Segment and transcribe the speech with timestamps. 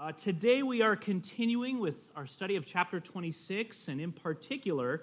[0.00, 5.02] Uh, today we are continuing with our study of chapter 26, and in particular,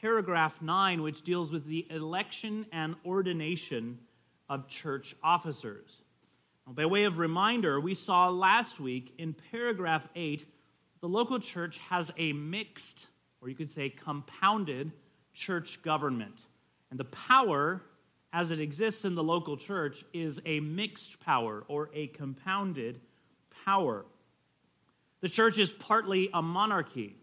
[0.00, 3.96] paragraph 9, which deals with the election and ordination
[4.48, 6.02] of church officers.
[6.66, 10.44] Now, by way of reminder, we saw last week in paragraph 8,
[11.00, 13.06] the local church has a mixed,
[13.40, 14.90] or you could say compounded,
[15.32, 16.38] church government.
[16.90, 17.82] And the power
[18.32, 23.00] as it exists in the local church is a mixed power or a compounded
[23.64, 24.04] power.
[25.24, 27.16] The church is partly a monarchy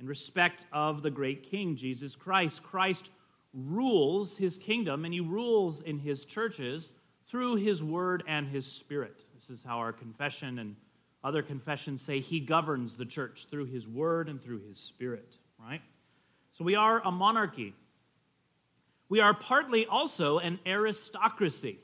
[0.00, 2.60] in respect of the great king, Jesus Christ.
[2.64, 3.08] Christ
[3.54, 6.90] rules his kingdom and he rules in his churches
[7.28, 9.14] through his word and his spirit.
[9.36, 10.74] This is how our confession and
[11.22, 15.82] other confessions say he governs the church through his word and through his spirit, right?
[16.58, 17.74] So we are a monarchy.
[19.08, 21.78] We are partly also an aristocracy.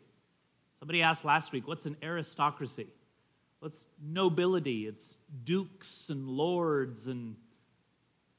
[0.80, 2.88] Somebody asked last week, what's an aristocracy?
[3.66, 7.36] It's nobility, it's dukes and lords and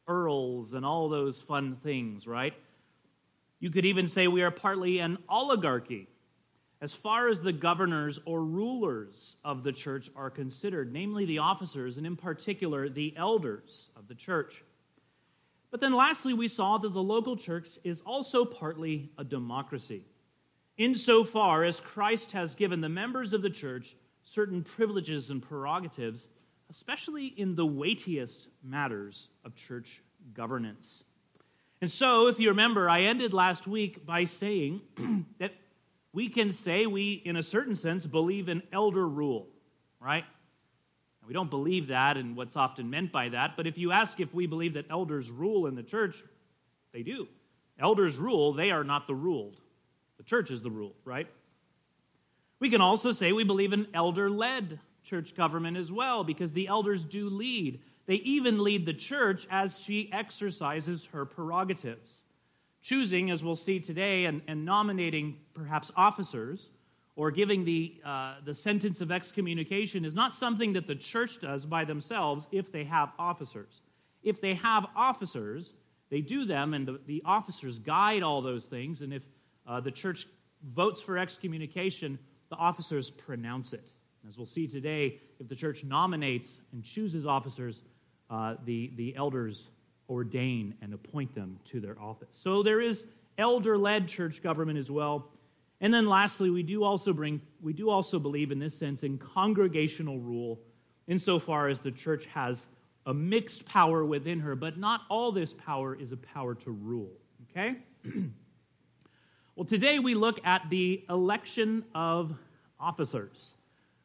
[0.08, 2.54] earls and all those fun things, right?
[3.60, 6.08] You could even say we are partly an oligarchy
[6.80, 11.98] as far as the governors or rulers of the church are considered, namely the officers,
[11.98, 14.64] and in particular the elders of the church.
[15.72, 20.04] But then lastly, we saw that the local church is also partly a democracy,
[20.78, 23.96] insofar as Christ has given the members of the church
[24.34, 26.28] certain privileges and prerogatives,
[26.72, 30.02] especially in the weightiest matters of church
[30.34, 31.04] governance.
[31.82, 34.82] And so, if you remember, I ended last week by saying
[35.40, 35.54] that
[36.12, 39.48] we can say we, in a certain sense, believe in elder rule,
[40.00, 40.26] right?
[41.28, 44.34] we don't believe that and what's often meant by that, but if you ask if
[44.34, 46.24] we believe that elders rule in the church,
[46.94, 47.28] they do.
[47.78, 49.60] Elders rule, they are not the ruled.
[50.18, 51.28] The church is the ruled, right?
[52.60, 56.68] We can also say we believe in elder led church government as well, because the
[56.68, 57.80] elders do lead.
[58.08, 62.24] They even lead the church as she exercises her prerogatives,
[62.82, 66.70] choosing, as we'll see today, and, and nominating perhaps officers
[67.16, 71.66] or giving the, uh, the sentence of excommunication is not something that the church does
[71.66, 73.82] by themselves if they have officers.
[74.24, 75.74] If they have officers,
[76.10, 79.02] they do them, and the, the officers guide all those things.
[79.02, 79.24] And if
[79.66, 80.28] uh, the church
[80.64, 83.90] votes for excommunication, the officers pronounce it.
[84.28, 87.82] As we'll see today, if the church nominates and chooses officers,
[88.30, 89.70] uh, the, the elders
[90.10, 92.30] ordain and appoint them to their office.
[92.44, 93.06] So there is
[93.38, 95.30] elder led church government as well.
[95.80, 99.18] And then lastly, we do also bring we do also believe in this sense in
[99.18, 100.60] congregational rule
[101.08, 102.66] insofar as the church has
[103.06, 107.12] a mixed power within her, but not all this power is a power to rule.
[107.50, 107.78] Okay?
[109.58, 112.32] Well, today we look at the election of
[112.80, 113.56] officers.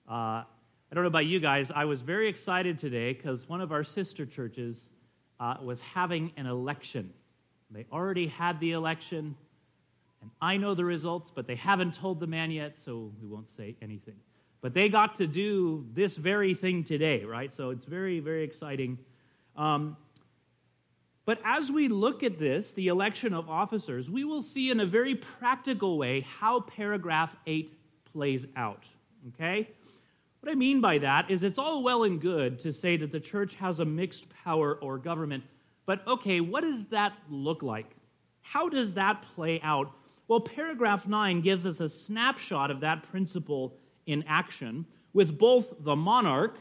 [0.09, 0.45] Uh, I
[0.95, 4.25] don't know about you guys, I was very excited today because one of our sister
[4.25, 4.89] churches
[5.39, 7.13] uh, was having an election.
[7.71, 9.37] They already had the election,
[10.23, 13.55] and I know the results, but they haven't told the man yet, so we won't
[13.55, 14.17] say anything.
[14.63, 17.53] But they got to do this very thing today, right?
[17.53, 18.97] So it's very, very exciting.
[19.55, 19.99] Um,
[21.25, 24.87] but as we look at this, the election of officers, we will see in a
[24.87, 27.73] very practical way how paragraph 8
[28.13, 28.83] plays out.
[29.29, 29.69] Okay?
[30.41, 33.21] What I mean by that is it's all well and good to say that the
[33.21, 35.45] church has a mixed power or government,
[35.87, 37.91] but okay, what does that look like?
[38.41, 39.93] How does that play out?
[40.27, 45.95] Well, paragraph 9 gives us a snapshot of that principle in action with both the
[45.95, 46.59] monarch,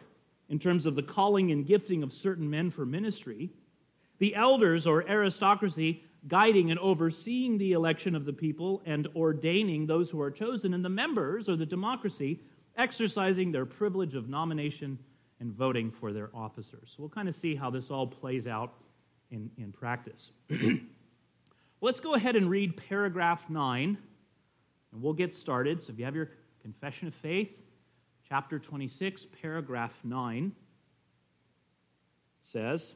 [0.50, 3.50] in terms of the calling and gifting of certain men for ministry,
[4.22, 10.12] the elders or aristocracy guiding and overseeing the election of the people and ordaining those
[10.12, 12.40] who are chosen, and the members or the democracy
[12.78, 15.00] exercising their privilege of nomination
[15.40, 16.94] and voting for their officers.
[16.96, 18.76] So we'll kind of see how this all plays out
[19.32, 20.30] in, in practice.
[21.82, 23.98] let's go ahead and read paragraph 9,
[24.92, 25.82] and we'll get started.
[25.82, 26.30] So if you have your
[26.62, 27.50] confession of faith,
[28.30, 30.52] chapter 26, paragraph 9
[32.40, 32.94] says,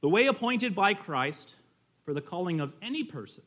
[0.00, 1.54] the way appointed by Christ
[2.04, 3.42] for the calling of any person,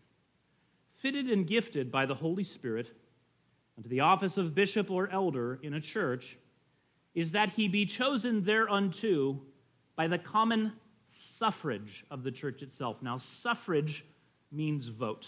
[1.01, 2.87] fitted and gifted by the Holy Spirit
[3.77, 6.37] unto the office of bishop or elder in a church,
[7.15, 9.41] is that he be chosen thereunto
[9.95, 10.73] by the common
[11.09, 12.97] suffrage of the church itself.
[13.01, 14.05] Now, suffrage
[14.51, 15.27] means vote.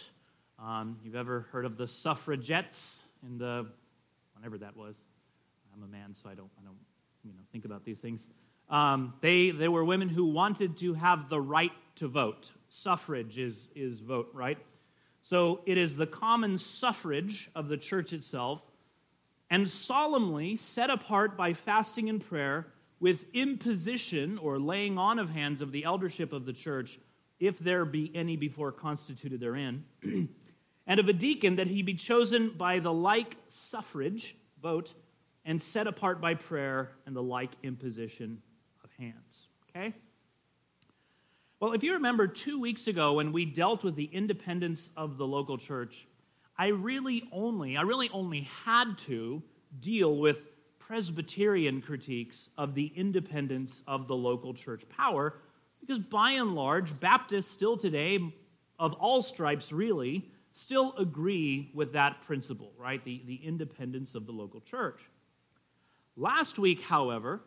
[0.60, 3.68] Um, you've ever heard of the suffragettes in the
[4.36, 4.96] whenever that was?
[5.74, 6.78] I'm a man, so I don't, I don't,
[7.24, 8.28] you know, think about these things.
[8.70, 12.52] Um, they, they were women who wanted to have the right to vote.
[12.70, 14.58] Suffrage is, is vote, right?
[15.22, 18.62] So it is the common suffrage of the church itself
[19.50, 22.68] and solemnly set apart by fasting and prayer
[23.00, 27.00] with imposition or laying on of hands of the eldership of the church,
[27.40, 29.84] if there be any before constituted therein,
[30.88, 34.94] and of a deacon that he be chosen by the like suffrage vote
[35.44, 38.42] and set apart by prayer and the like imposition
[39.00, 39.48] hands.
[39.70, 39.94] Okay?
[41.60, 45.26] Well, if you remember two weeks ago when we dealt with the independence of the
[45.26, 46.08] local church,
[46.58, 49.42] I really only, I really only had to
[49.80, 50.38] deal with
[50.80, 55.36] Presbyterian critiques of the independence of the local church power,
[55.82, 58.20] because by and large, Baptists still today,
[58.78, 63.04] of all stripes really, still agree with that principle, right?
[63.04, 65.00] The, the independence of the local church.
[66.16, 67.42] Last week, however,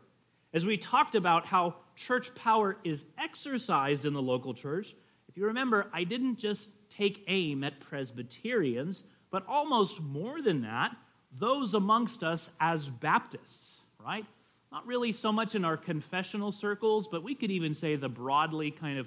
[0.53, 4.95] as we talked about how church power is exercised in the local church,
[5.29, 10.97] if you remember, I didn't just take aim at Presbyterians, but almost more than that,
[11.37, 14.25] those amongst us as Baptists, right?
[14.73, 18.71] Not really so much in our confessional circles, but we could even say the broadly
[18.71, 19.07] kind of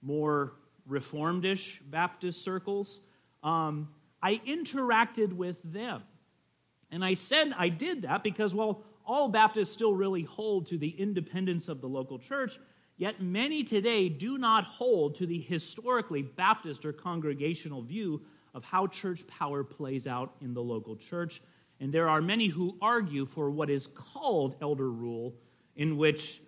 [0.00, 0.52] more
[0.88, 3.00] reformedish Baptist circles.
[3.44, 3.88] Um,
[4.22, 6.02] I interacted with them.
[6.90, 10.90] And I said I did that because, well, all Baptists still really hold to the
[10.90, 12.58] independence of the local church,
[12.96, 18.22] yet many today do not hold to the historically Baptist or congregational view
[18.54, 21.42] of how church power plays out in the local church.
[21.80, 25.34] And there are many who argue for what is called elder rule,
[25.74, 26.40] in which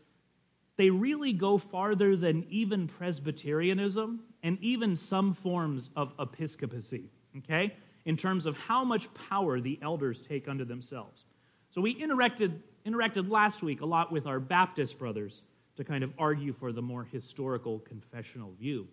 [0.76, 7.74] they really go farther than even Presbyterianism and even some forms of episcopacy, okay,
[8.04, 11.24] in terms of how much power the elders take unto themselves.
[11.74, 15.42] So we interacted, interacted last week a lot with our Baptist brothers
[15.76, 18.86] to kind of argue for the more historical confessional view.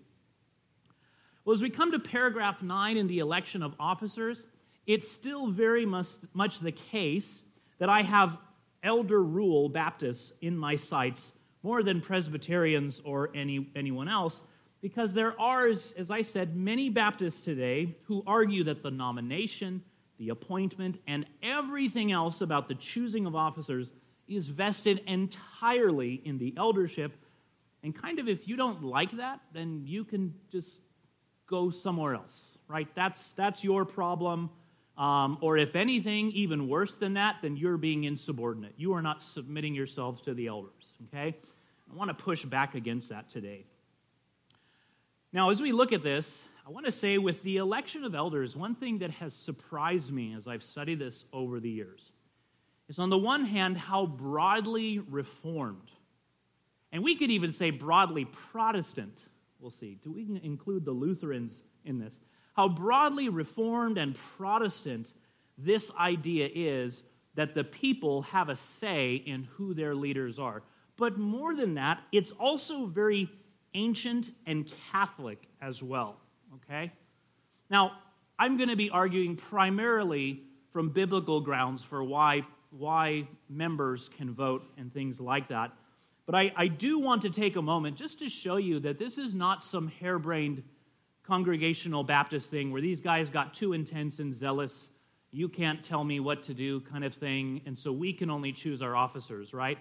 [1.45, 4.39] Well, as we come to paragraph 9 in the election of officers,
[4.88, 7.44] it's still very much, much the case
[7.78, 8.38] that I have
[8.84, 11.31] elder rule Baptists in my sights
[11.62, 14.42] more than Presbyterians or any, anyone else,
[14.81, 19.84] because there are, as I said, many Baptists today who argue that the nomination,
[20.21, 23.91] the appointment, and everything else about the choosing of officers
[24.27, 27.12] is vested entirely in the eldership.
[27.81, 30.69] And kind of if you don't like that, then you can just
[31.47, 32.88] go somewhere else, right?
[32.94, 34.51] That's, that's your problem.
[34.95, 38.75] Um, or if anything, even worse than that, then you're being insubordinate.
[38.77, 41.35] You are not submitting yourselves to the elders, okay?
[41.91, 43.65] I want to push back against that today.
[45.33, 48.56] Now, as we look at this, I want to say with the election of elders,
[48.56, 52.13] one thing that has surprised me as I've studied this over the years
[52.88, 55.91] is on the one hand, how broadly reformed,
[56.94, 59.18] and we could even say broadly Protestant,
[59.59, 59.97] we'll see.
[60.01, 62.18] Do we include the Lutherans in this?
[62.53, 65.07] how broadly Reformed and Protestant
[65.57, 67.03] this idea is
[67.35, 70.63] that the people have a say in who their leaders are.
[70.97, 73.29] But more than that, it's also very
[73.74, 76.17] ancient and Catholic as well.
[76.56, 76.92] Okay?
[77.69, 77.94] Now,
[78.38, 84.63] I'm going to be arguing primarily from biblical grounds for why, why members can vote
[84.77, 85.71] and things like that.
[86.25, 89.18] But I, I do want to take a moment just to show you that this
[89.18, 90.63] is not some harebrained
[91.24, 94.89] congregational Baptist thing where these guys got too intense and zealous.
[95.31, 97.62] You can't tell me what to do, kind of thing.
[97.65, 99.77] And so we can only choose our officers, right?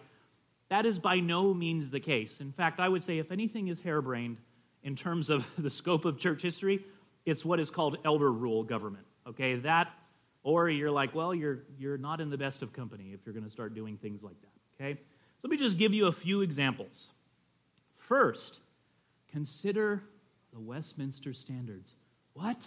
[0.69, 2.41] That is by no means the case.
[2.41, 4.39] In fact, I would say if anything is harebrained
[4.83, 6.85] in terms of the scope of church history,
[7.25, 9.07] it's what is called elder rule government.
[9.27, 9.89] Okay, that,
[10.43, 13.45] or you're like, well, you're, you're not in the best of company if you're going
[13.45, 14.83] to start doing things like that.
[14.83, 17.13] Okay, so let me just give you a few examples.
[17.99, 18.59] First,
[19.31, 20.03] consider
[20.53, 21.95] the Westminster Standards.
[22.33, 22.59] What?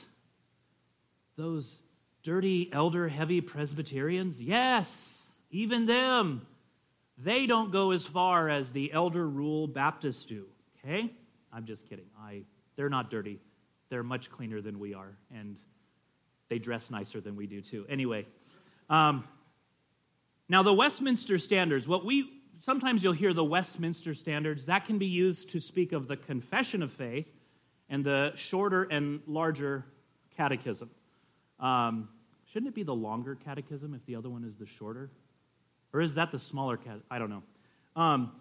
[1.35, 1.81] Those
[2.23, 4.41] dirty, elder heavy Presbyterians?
[4.41, 6.45] Yes, even them.
[7.17, 10.45] They don't go as far as the elder rule Baptists do.
[10.79, 11.11] Okay?
[11.53, 12.05] I'm just kidding.
[12.19, 12.41] I,
[12.75, 13.39] they're not dirty.
[13.89, 15.57] They're much cleaner than we are, and
[16.49, 17.85] they dress nicer than we do too.
[17.89, 18.25] Anyway,
[18.89, 19.23] um,
[20.49, 22.29] now the Westminster Standards, what we
[22.59, 26.81] sometimes you'll hear the Westminster Standards, that can be used to speak of the confession
[26.81, 27.27] of faith
[27.89, 29.85] and the shorter and larger
[30.37, 30.89] catechism.
[31.59, 32.09] Um,
[32.51, 35.09] shouldn't it be the longer catechism if the other one is the shorter?
[35.93, 36.99] Or is that the smaller cat?
[37.11, 37.43] I don't know.
[37.95, 38.31] Um,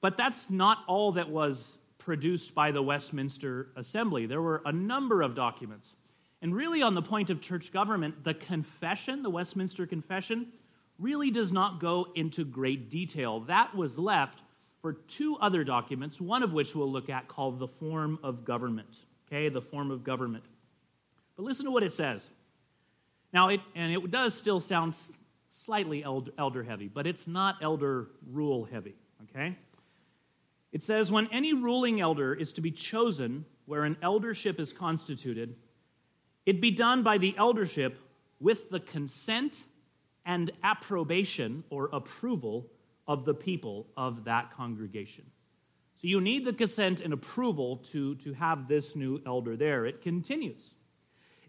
[0.00, 4.26] but that's not all that was produced by the Westminster Assembly.
[4.26, 5.96] There were a number of documents.
[6.40, 10.52] And really, on the point of church government, the confession, the Westminster Confession,
[11.00, 13.40] really does not go into great detail.
[13.40, 14.38] That was left
[14.80, 18.98] for two other documents, one of which we'll look at called the form of government.
[19.26, 20.44] Okay, the form of government.
[21.36, 22.22] But listen to what it says.
[23.32, 24.94] Now, it, and it does still sound
[25.50, 28.94] slightly elder heavy, but it's not elder rule heavy,
[29.24, 29.56] okay?
[30.76, 35.56] It says, when any ruling elder is to be chosen where an eldership is constituted,
[36.44, 37.98] it be done by the eldership
[38.40, 39.56] with the consent
[40.26, 42.66] and approbation or approval
[43.08, 45.24] of the people of that congregation.
[45.94, 49.86] So you need the consent and approval to, to have this new elder there.
[49.86, 50.74] It continues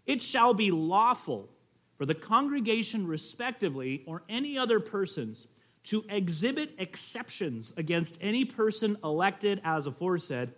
[0.06, 1.50] It shall be lawful
[1.98, 5.48] for the congregation, respectively, or any other persons
[5.84, 10.50] to exhibit exceptions against any person elected as aforesaid,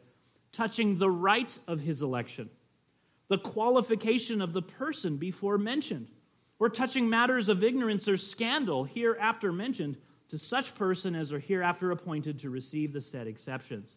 [0.52, 2.50] touching the right of his election,
[3.28, 6.08] the qualification of the person before mentioned,
[6.58, 9.96] or touching matters of ignorance or scandal hereafter mentioned
[10.28, 13.96] to such person as are hereafter appointed to receive the said exceptions.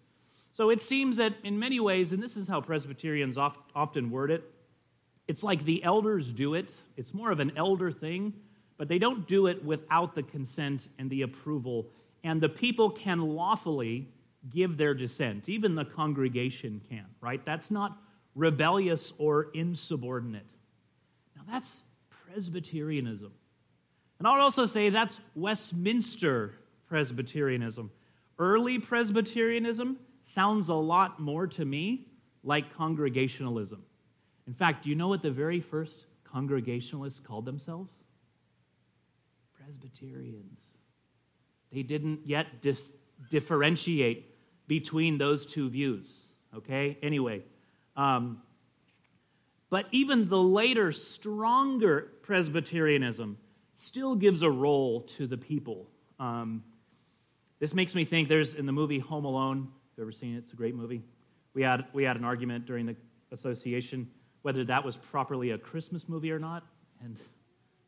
[0.54, 4.32] So it seems that in many ways, and this is how Presbyterians oft, often word
[4.32, 4.44] it,
[5.28, 6.70] it's like the elders do it.
[6.96, 8.34] It's more of an elder thing,
[8.78, 11.88] but they don't do it without the consent and the approval.
[12.24, 14.08] And the people can lawfully
[14.50, 15.48] give their dissent.
[15.48, 17.44] Even the congregation can, right?
[17.46, 17.98] That's not
[18.36, 20.48] rebellious or insubordinate.
[21.36, 23.32] Now, that's Presbyterianism.
[24.20, 26.56] And I would also say that's Westminster
[26.88, 27.92] Presbyterianism.
[28.40, 32.08] Early Presbyterianism sounds a lot more to me
[32.44, 33.84] like Congregationalism.
[34.48, 37.92] In fact, do you know what the very first Congregationalists called themselves?
[39.64, 40.60] Presbyterians.
[41.72, 42.92] They didn't yet dis-
[43.30, 44.36] differentiate
[44.68, 46.06] between those two views,
[46.56, 46.98] okay?
[47.02, 47.44] Anyway,
[47.96, 48.42] um,
[49.70, 53.38] but even the later, stronger Presbyterianism
[53.76, 55.88] still gives a role to the people.
[56.20, 56.64] Um,
[57.60, 59.58] this makes me think there's in the movie Home Alone.
[59.58, 59.68] Have
[59.98, 60.40] you've ever seen it?
[60.40, 61.02] It's a great movie.
[61.54, 62.96] We had, we had an argument during the
[63.32, 64.10] association
[64.44, 66.64] whether that was properly a Christmas movie or not.
[67.04, 67.18] And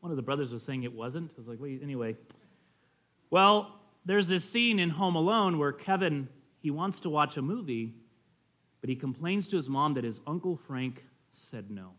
[0.06, 1.32] one of the brothers was saying it wasn't.
[1.32, 2.14] I was like, wait, anyway.
[3.28, 6.28] Well, there's this scene in Home Alone where Kevin,
[6.60, 7.92] he wants to watch a movie,
[8.80, 11.02] but he complains to his mom that his Uncle Frank
[11.50, 11.90] said no.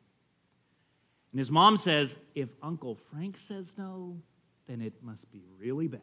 [1.34, 4.22] And his mom says, if Uncle Frank says no,
[4.70, 6.00] then it must be really bad,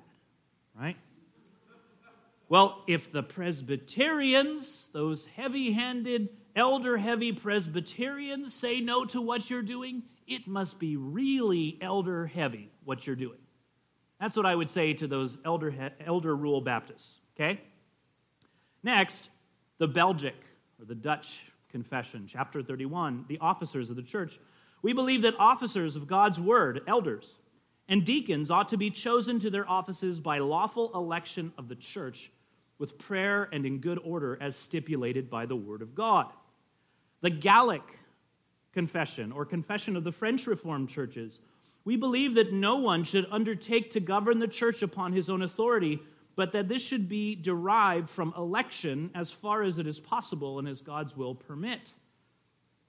[0.79, 0.99] right?
[2.51, 9.63] Well, if the Presbyterians, those heavy handed, elder heavy Presbyterians, say no to what you're
[9.63, 13.39] doing, it must be really elder heavy what you're doing.
[14.21, 17.61] That's what I would say to those elder, elder rule Baptists, okay?
[18.83, 19.29] Next,
[19.79, 20.37] the Belgic
[20.79, 21.41] or the Dutch
[21.71, 24.39] Confession, chapter 31, the officers of the church.
[24.83, 27.35] We believe that officers of God's word, elders,
[27.89, 32.31] and deacons ought to be chosen to their offices by lawful election of the church
[32.79, 36.27] with prayer and in good order as stipulated by the word of God.
[37.21, 37.83] The Gallic
[38.75, 41.41] Confession, or Confession of the French Reformed churches,
[41.85, 46.01] we believe that no one should undertake to govern the church upon his own authority,
[46.37, 50.67] but that this should be derived from election as far as it is possible and
[50.67, 51.95] as God's will permit.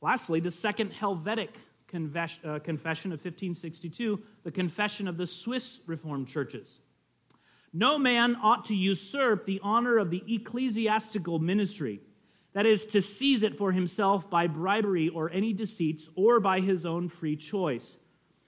[0.02, 1.56] Lastly, the Second Helvetic
[1.94, 6.82] uh, Confession of 1562, the Confession of the Swiss Reformed churches.
[7.74, 12.00] No man ought to usurp the honor of the ecclesiastical ministry,
[12.56, 16.86] that is, to seize it for himself by bribery or any deceits or by his
[16.86, 17.98] own free choice.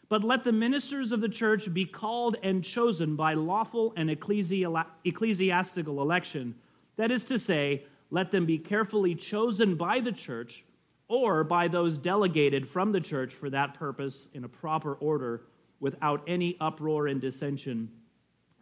[0.07, 6.01] But let the ministers of the church be called and chosen by lawful and ecclesiastical
[6.01, 6.55] election.
[6.95, 10.63] That is to say, let them be carefully chosen by the church
[11.09, 15.41] or by those delegated from the church for that purpose in a proper order
[15.81, 17.91] without any uproar and dissension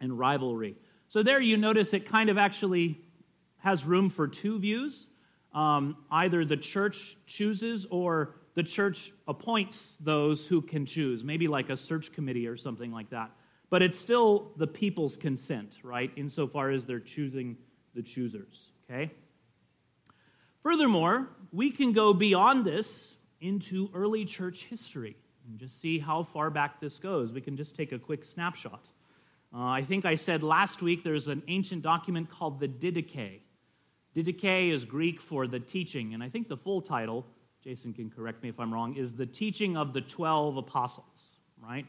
[0.00, 0.74] and rivalry.
[1.08, 3.00] So there you notice it kind of actually
[3.58, 5.06] has room for two views.
[5.56, 11.70] Um, either the church chooses or the church appoints those who can choose, maybe like
[11.70, 13.30] a search committee or something like that.
[13.70, 17.56] But it's still the people's consent, right, insofar as they're choosing
[17.94, 19.10] the choosers, okay?
[20.62, 25.16] Furthermore, we can go beyond this into early church history
[25.48, 27.32] and just see how far back this goes.
[27.32, 28.84] We can just take a quick snapshot.
[29.54, 33.40] Uh, I think I said last week there's an ancient document called the Didache.
[34.16, 37.26] Didache is Greek for the teaching, and I think the full title,
[37.62, 41.04] Jason can correct me if I'm wrong, is the teaching of the 12 apostles,
[41.62, 41.84] right?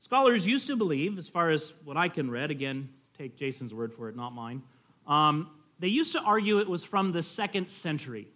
[0.00, 3.94] Scholars used to believe, as far as what I can read, again, take Jason's word
[3.94, 4.62] for it, not mine,
[5.06, 8.28] um, they used to argue it was from the second century,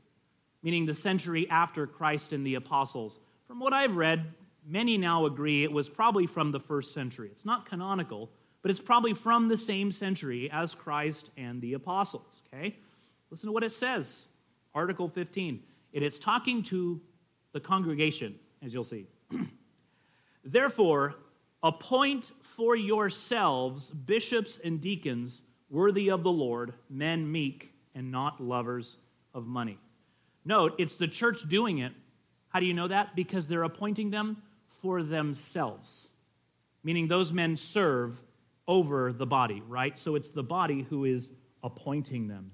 [0.62, 3.18] meaning the century after Christ and the apostles.
[3.46, 4.24] From what I've read,
[4.66, 7.28] many now agree it was probably from the first century.
[7.30, 8.30] It's not canonical,
[8.62, 12.22] but it's probably from the same century as Christ and the apostles.
[12.54, 12.76] Okay?
[13.30, 14.26] Listen to what it says.
[14.74, 15.62] Article 15.
[15.92, 17.00] It is talking to
[17.52, 19.06] the congregation, as you'll see.
[20.44, 21.16] Therefore,
[21.62, 28.96] Appoint for yourselves bishops and deacons worthy of the Lord, men meek and not lovers
[29.34, 29.78] of money.
[30.44, 31.92] Note, it's the church doing it.
[32.48, 33.14] How do you know that?
[33.14, 34.38] Because they're appointing them
[34.80, 36.08] for themselves,
[36.82, 38.18] meaning those men serve
[38.66, 39.98] over the body, right?
[39.98, 41.30] So it's the body who is
[41.62, 42.50] appointing them.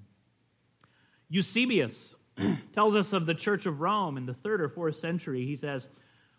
[1.29, 2.15] Eusebius
[2.73, 5.45] tells us of the church of Rome in the third or fourth century.
[5.45, 5.87] He says,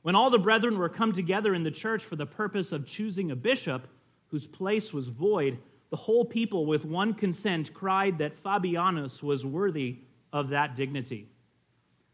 [0.03, 3.31] When all the brethren were come together in the church for the purpose of choosing
[3.31, 3.87] a bishop
[4.29, 5.59] whose place was void,
[5.91, 9.99] the whole people with one consent cried that Fabianus was worthy
[10.33, 11.29] of that dignity.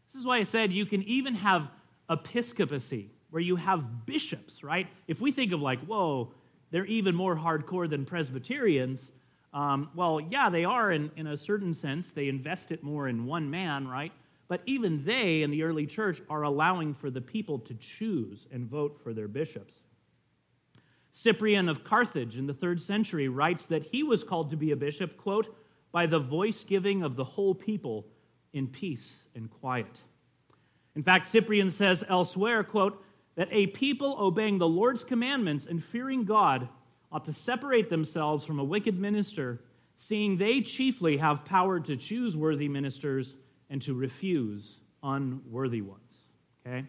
[0.07, 1.67] This is why I said you can even have
[2.09, 4.87] episcopacy, where you have bishops, right?
[5.07, 6.31] If we think of like, whoa,
[6.71, 9.11] they're even more hardcore than Presbyterians,
[9.55, 12.11] um, well, yeah, they are in, in a certain sense.
[12.11, 14.11] They invest it more in one man, right?
[14.49, 18.69] But even they in the early church are allowing for the people to choose and
[18.69, 19.73] vote for their bishops.
[21.13, 24.75] Cyprian of Carthage in the third century writes that he was called to be a
[24.75, 25.55] bishop, quote,
[25.93, 28.05] by the voice giving of the whole people
[28.51, 29.95] in peace and quiet.
[30.97, 33.01] In fact, Cyprian says elsewhere, quote,
[33.35, 36.67] that a people obeying the Lord's commandments and fearing God
[37.11, 39.61] ought to separate themselves from a wicked minister,
[39.97, 43.35] seeing they chiefly have power to choose worthy ministers
[43.69, 46.01] and to refuse unworthy ones.
[46.65, 46.85] Okay?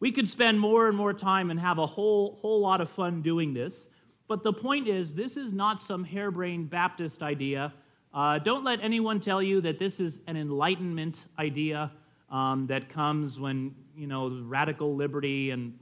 [0.00, 3.22] We could spend more and more time and have a whole, whole lot of fun
[3.22, 3.86] doing this,
[4.28, 7.72] but the point is, this is not some harebrained Baptist idea.
[8.12, 11.92] Uh, don't let anyone tell you that this is an enlightenment idea
[12.30, 15.78] um, that comes when, you know, radical liberty and,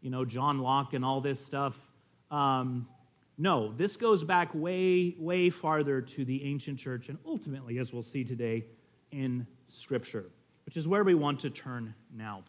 [0.00, 1.74] you know, John Locke and all this stuff.
[2.32, 2.88] Um,
[3.36, 8.02] no, this goes back way, way farther to the ancient church and ultimately, as we'll
[8.02, 8.64] see today,
[9.10, 10.24] in Scripture,
[10.64, 12.42] which is where we want to turn now.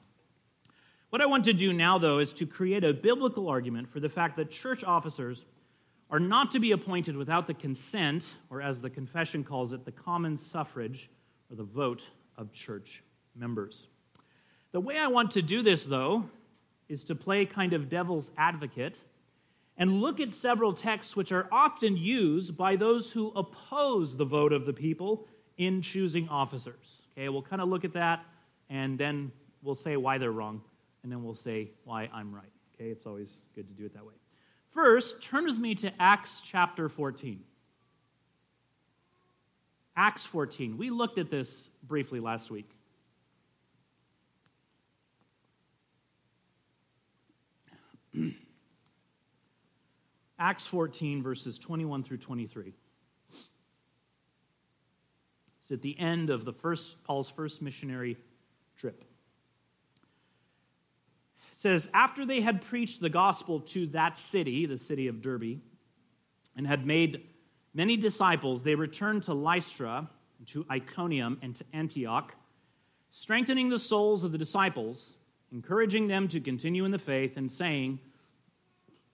[1.10, 4.10] What I want to do now, though, is to create a biblical argument for the
[4.10, 5.44] fact that church officers
[6.10, 9.92] are not to be appointed without the consent, or as the confession calls it, the
[9.92, 11.10] common suffrage
[11.52, 12.04] or the vote
[12.38, 13.04] of church
[13.36, 13.88] members.
[14.72, 16.26] The way I want to do this, though,
[16.88, 18.98] is to play kind of devil's advocate
[19.78, 24.54] and look at several texts which are often used by those who oppose the vote
[24.54, 27.02] of the people in choosing officers.
[27.14, 28.24] Okay, we'll kind of look at that
[28.70, 29.32] and then
[29.62, 30.62] we'll say why they're wrong
[31.02, 32.52] and then we'll say why I'm right.
[32.76, 34.14] Okay, it's always good to do it that way.
[34.72, 37.42] First, turn with me to Acts chapter 14.
[39.96, 40.78] Acts 14.
[40.78, 42.70] We looked at this briefly last week.
[50.44, 52.74] Acts 14, verses 21 through 23.
[55.62, 58.18] It's at the end of the first Paul's first missionary
[58.78, 59.06] trip
[61.60, 65.62] says, After they had preached the gospel to that city, the city of Derbe,
[66.58, 67.24] and had made
[67.74, 70.10] many disciples, they returned to Lystra,
[70.48, 72.34] to Iconium, and to Antioch,
[73.12, 75.06] strengthening the souls of the disciples,
[75.54, 78.00] encouraging them to continue in the faith, and saying,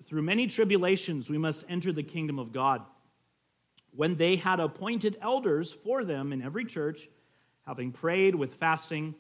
[0.10, 2.82] Through many tribulations we must enter the kingdom of God.
[3.96, 7.08] When they had appointed elders for them in every church,
[7.68, 9.14] having prayed with fasting,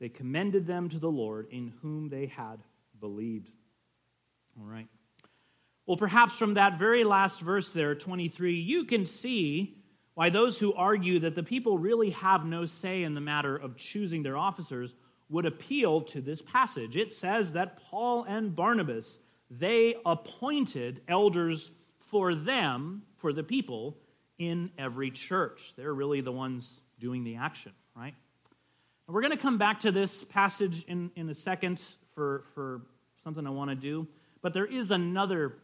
[0.00, 2.58] they commended them to the Lord in whom they had
[3.00, 3.48] believed.
[4.60, 4.88] All right.
[5.86, 9.78] Well, perhaps from that very last verse there, 23, you can see
[10.12, 13.76] why those who argue that the people really have no say in the matter of
[13.76, 14.92] choosing their officers
[15.30, 16.96] would appeal to this passage.
[16.96, 19.18] It says that Paul and Barnabas,
[19.58, 21.70] they appointed elders
[22.10, 23.96] for them, for the people,
[24.38, 25.72] in every church.
[25.76, 28.14] They're really the ones doing the action, right?
[29.06, 31.80] And we're going to come back to this passage in, in a second
[32.14, 32.82] for, for
[33.22, 34.06] something I want to do.
[34.42, 35.56] But there is another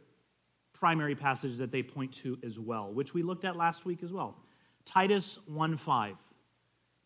[0.73, 4.13] primary passage that they point to as well, which we looked at last week as
[4.13, 4.37] well.
[4.85, 6.17] Titus 1:5.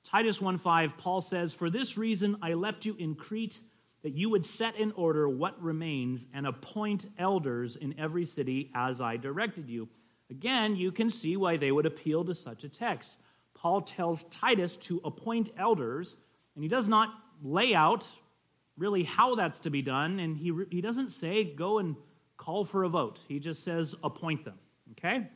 [0.05, 3.61] Titus 1:5 Paul says, "For this reason I left you in Crete
[4.05, 9.01] that you would set in order what remains and appoint elders in every city as
[9.01, 9.89] I directed you."
[10.31, 13.17] Again, you can see why they would appeal to such a text.
[13.55, 16.15] Paul tells Titus to appoint elders,
[16.55, 17.09] and he does not
[17.43, 18.07] lay out
[18.77, 21.97] really how that's to be done, and he, he doesn't say go and
[22.37, 23.21] call for a vote.
[23.29, 24.59] He just says appoint them,
[24.93, 25.29] okay?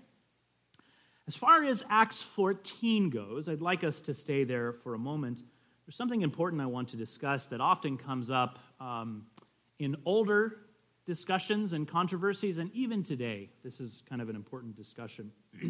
[1.27, 5.43] As far as Acts 14 goes, I'd like us to stay there for a moment.
[5.89, 9.25] There's something important I want to discuss that often comes up um,
[9.79, 10.59] in older
[11.07, 15.33] discussions and controversies, and even today, this is kind of an important discussion.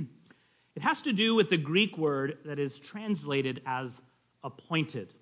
[0.74, 4.00] it has to do with the Greek word that is translated as
[4.42, 5.14] appointed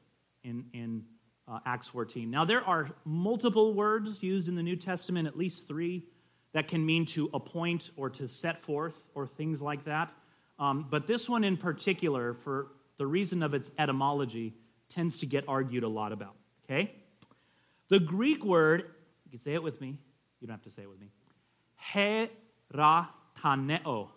[0.44, 1.04] in, in
[1.46, 2.30] uh, Acts 14.
[2.30, 6.06] Now, there are multiple words used in the New Testament, at least three,
[6.54, 10.14] that can mean to appoint or to set forth or things like that.
[10.58, 14.54] Um, but this one in particular, for the reason of its etymology,
[14.88, 16.34] tends to get argued a lot about.
[16.64, 16.94] Okay?
[17.88, 18.84] The Greek word,
[19.24, 19.98] you can say it with me.
[20.40, 21.08] You don't have to say it with me.
[21.92, 24.08] Cheirotoneo.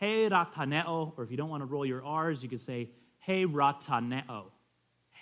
[0.00, 2.90] Cheirotoneo, or if you don't want to roll your R's, you can say
[3.26, 4.46] cheirotoneo.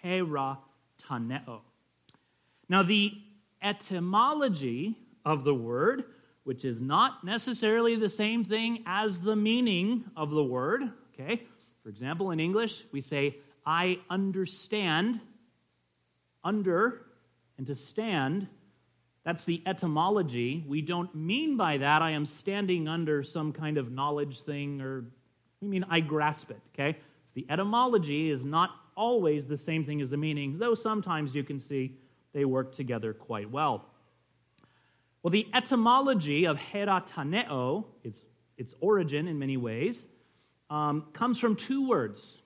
[0.02, 1.60] Cheirotoneo.
[2.68, 3.12] Now, the
[3.62, 6.04] etymology of the word,
[6.44, 11.42] which is not necessarily the same thing as the meaning of the word, okay?
[11.82, 15.20] For example, in English, we say, I understand,
[16.42, 17.03] under,
[17.59, 18.48] and to stand.
[19.25, 20.64] That's the etymology.
[20.66, 25.05] We don't mean by that I am standing under some kind of knowledge thing, or
[25.61, 26.98] we mean I grasp it, okay?
[27.35, 31.61] The etymology is not always the same thing as the meaning, though sometimes you can
[31.61, 31.96] see
[32.33, 33.87] they work together quite well.
[35.22, 38.25] Well, the etymology of cheirotoneo, its,
[38.59, 40.05] its origin in many ways,
[40.68, 42.38] um, comes from two words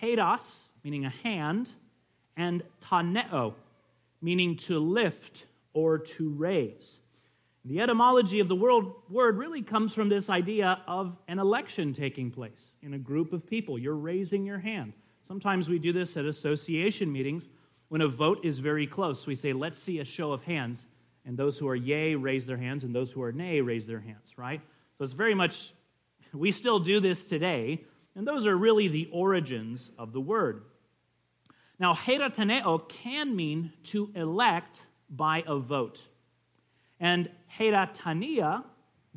[0.00, 0.42] heras,
[0.82, 1.68] meaning a hand,
[2.36, 3.54] and taneo,
[4.22, 6.98] meaning to lift or to raise.
[7.64, 12.74] The etymology of the word really comes from this idea of an election taking place
[12.82, 13.78] in a group of people.
[13.78, 14.94] You're raising your hand.
[15.28, 17.48] Sometimes we do this at association meetings
[17.88, 19.26] when a vote is very close.
[19.26, 20.86] We say, let's see a show of hands.
[21.26, 24.00] And those who are yay raise their hands, and those who are nay raise their
[24.00, 24.62] hands, right?
[24.96, 25.74] So it's very much,
[26.32, 27.84] we still do this today,
[28.14, 30.64] and those are really the origins of the word.
[31.78, 36.00] Now, cheirotoneo can mean to elect by a vote.
[36.98, 38.64] And cheirotonia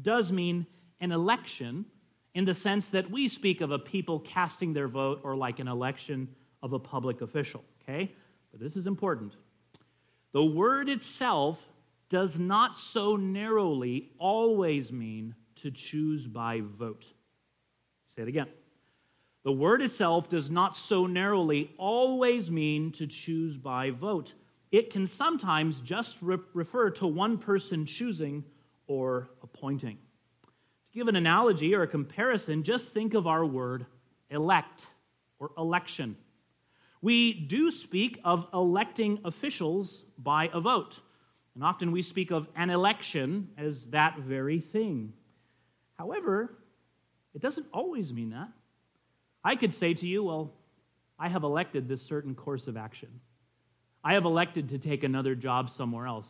[0.02, 0.66] does mean
[1.02, 1.86] an election
[2.34, 5.68] in the sense that we speak of a people casting their vote or like an
[5.68, 6.30] election
[6.64, 8.14] of a public official, okay?
[8.52, 9.36] But this is important.
[10.32, 11.60] The word itself
[12.10, 17.06] does not so narrowly always mean to choose by vote.
[18.16, 18.48] Say it again.
[19.44, 24.34] The word itself does not so narrowly always mean to choose by vote.
[24.72, 28.46] It can sometimes just re- refer to one person choosing
[28.88, 29.98] or appointing.
[30.92, 33.86] To give an analogy or a comparison, just think of our word
[34.30, 34.88] elect
[35.40, 36.16] or election.
[37.02, 41.00] We do speak of electing officials by a vote,
[41.54, 45.12] and often we speak of an election as that very thing.
[45.96, 46.58] However,
[47.36, 48.48] it doesn't always mean that.
[49.44, 50.54] I could say to you, well,
[51.20, 53.10] I have elected this certain course of action.
[54.04, 56.28] I have elected to take another job somewhere else.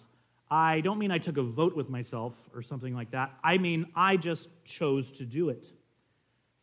[0.50, 3.32] I don't mean I took a vote with myself or something like that.
[3.44, 5.66] I mean, I just chose to do it.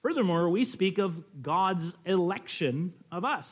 [0.02, 3.48] Furthermore, we speak of God's election of us.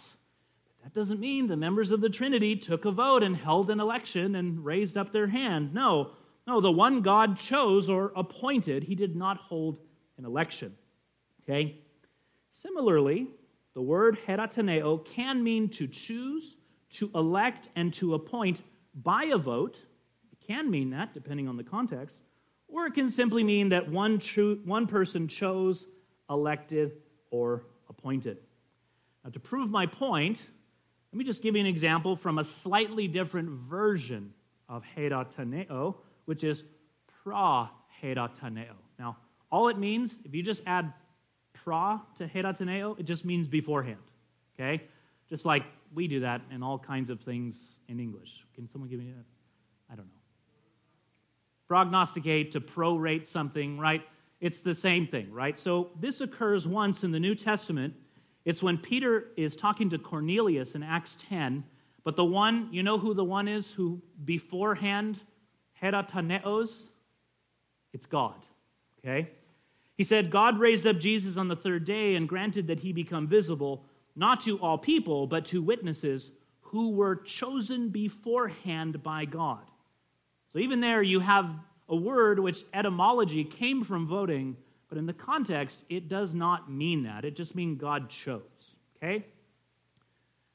[0.85, 4.37] That doesn't mean the members of the Trinity took a vote and held an election
[4.37, 5.75] and raised up their hand.
[5.75, 6.13] No,
[6.47, 9.79] no, the one God chose or appointed, he did not hold
[10.17, 10.75] an election.
[11.43, 11.81] Okay?
[12.62, 13.29] Similarly,
[13.75, 16.57] the word cheirotoneo can mean to choose,
[16.94, 18.62] to elect, and to appoint
[18.94, 19.77] by a vote.
[20.33, 22.21] It can mean that, depending on the context.
[22.66, 25.87] Or it can simply mean that one, cho- one person chose,
[26.29, 26.92] elected,
[27.31, 28.38] or appointed.
[29.25, 30.42] Now, to prove my point,
[31.12, 34.33] let me just give you an example from a slightly different version
[34.68, 35.94] of cheirotoneo,
[36.25, 36.64] which is
[37.23, 37.71] pra
[38.03, 38.75] cheirotoneo.
[38.99, 39.16] Now,
[39.51, 40.92] all it means, if you just add
[41.69, 43.99] pra to cheirotoneo, it just means beforehand.
[44.55, 44.83] Okay?
[45.29, 48.31] Just like we do that in all kinds of things in English.
[48.55, 49.25] Can someone give me that?
[49.93, 50.13] I don't know.
[51.67, 54.03] Prognosticate, to prorate something, right?
[54.41, 55.59] It's the same thing, right?
[55.59, 57.95] So this occurs once in the New Testament.
[58.47, 61.65] It's when Peter is talking to Cornelius in Acts 10,
[62.05, 65.21] but the one, you know who the one is who beforehand
[65.83, 66.71] cheirotoneos?
[67.93, 68.37] It's God,
[69.01, 69.29] okay?
[69.99, 73.27] He said, God raised up Jesus on the third day and granted that he become
[73.27, 73.85] visible,
[74.15, 76.31] not to all people, but to witnesses
[76.61, 79.65] who were chosen beforehand by God.
[80.53, 81.51] So even there, you have
[81.89, 84.57] a word which etymology came from voting,
[84.89, 87.25] but in the context, it does not mean that.
[87.25, 88.43] It just means God chose.
[88.97, 89.27] Okay?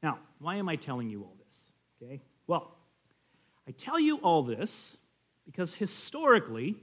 [0.02, 1.58] Now, why am I telling you all this?
[2.02, 2.22] Okay?
[2.48, 2.78] Well,
[3.68, 4.96] I tell you all this
[5.46, 6.78] because historically,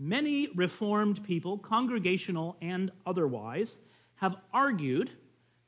[0.00, 3.78] many Reformed people, congregational and otherwise,
[4.16, 5.10] have argued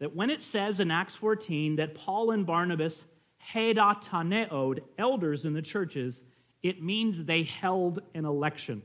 [0.00, 3.04] that when it says in Acts 14 that Paul and Barnabas
[3.54, 6.22] hedataneod, elders in the churches,
[6.62, 8.82] it means they held an election.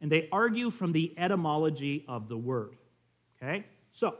[0.00, 2.76] And they argue from the etymology of the word.
[3.36, 3.66] Okay?
[3.92, 4.14] So,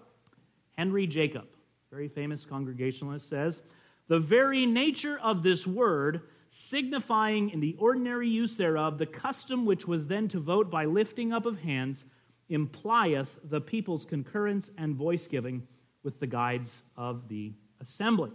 [0.77, 1.47] Henry Jacob,
[1.91, 3.63] very famous congregationalist, says
[4.09, 9.87] the very nature of this word signifying in the ordinary use thereof the custom which
[9.87, 12.05] was then to vote by lifting up of hands,
[12.49, 15.67] implieth the people's concurrence and voice giving
[16.03, 18.31] with the guides of the assembly.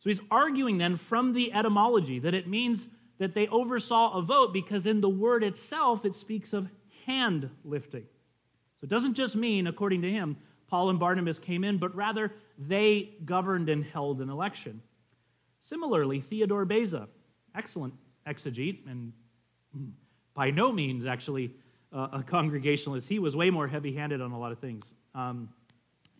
[0.00, 2.86] So he's arguing then from the etymology that it means
[3.18, 6.68] that they oversaw a vote because in the word itself it speaks of
[7.06, 8.04] hand lifting.
[8.80, 10.36] So it doesn't just mean, according to him,
[10.68, 14.82] Paul and Barnabas came in, but rather they governed and held an election.
[15.60, 17.08] Similarly, Theodore Beza,
[17.56, 17.94] excellent
[18.26, 19.12] exegete, and
[20.34, 21.52] by no means actually
[21.92, 23.08] uh, a congregationalist.
[23.08, 24.84] He was way more heavy handed on a lot of things.
[25.14, 25.48] Um,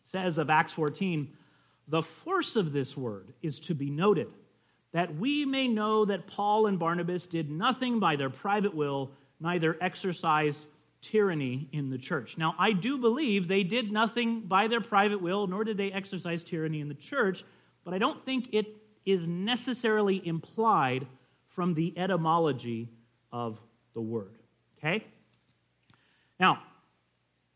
[0.05, 1.29] says of Acts 14,
[1.89, 4.29] the force of this word is to be noted,
[4.93, 9.77] that we may know that Paul and Barnabas did nothing by their private will, neither
[9.81, 10.65] exercised
[11.03, 12.37] tyranny in the church.
[12.39, 16.43] Now, I do believe they did nothing by their private will, nor did they exercise
[16.43, 17.45] tyranny in the church,
[17.85, 18.67] but I don't think it
[19.05, 21.07] is necessarily implied
[21.57, 22.89] from the etymology
[23.33, 23.59] of
[23.95, 24.37] the word.
[24.79, 25.05] Okay?
[26.39, 26.63] Now,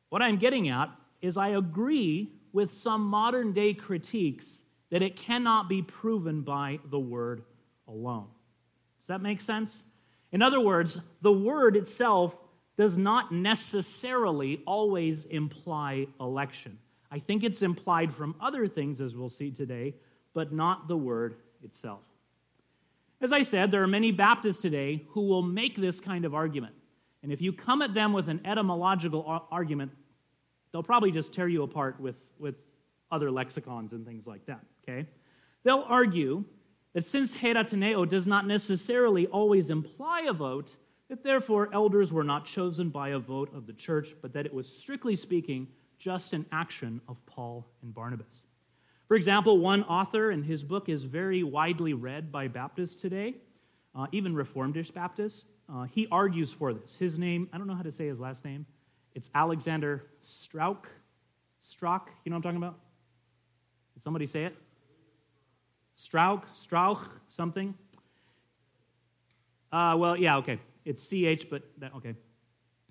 [0.09, 4.47] what I'm getting at is I agree with some modern day critiques
[4.91, 7.43] that it cannot be proven by the word
[7.87, 8.27] alone.
[8.99, 9.83] Does that make sense?
[10.33, 12.35] In other words, the word itself
[12.77, 16.79] does not necessarily always imply election.
[17.11, 19.95] I think it's implied from other things, as we'll see today,
[20.33, 22.01] but not the word itself.
[23.23, 26.75] As I said, there are many Baptists today who will make this kind of argument.
[27.23, 29.93] And if you come at them with an etymological argument,
[30.73, 32.55] they'll probably just tear you apart with, with
[33.13, 35.07] other lexicons and things like that, okay?
[35.65, 36.45] They'll argue
[36.95, 40.71] that since cheirotoneo does not necessarily always imply a vote,
[41.11, 44.55] that therefore elders were not chosen by a vote of the church, but that it
[44.55, 48.43] was strictly speaking just an action of Paul and Barnabas.
[49.11, 53.35] For example, one author in his book is very widely read by Baptists today,
[53.93, 55.47] uh, even Reformedish Baptists.
[55.69, 56.95] Uh, he argues for this.
[56.95, 58.67] His name, I don't know how to say his last name.
[59.17, 60.87] It's Alexander Strauch.
[61.61, 62.79] Strauch, you know what I'm talking about?
[63.95, 64.57] Did somebody say it?
[65.97, 67.75] Strauch, Strauch, something?
[69.73, 70.61] Uh, well, yeah, okay.
[70.85, 72.15] It's CH, but that, okay.